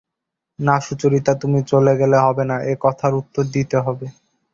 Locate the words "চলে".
1.71-1.93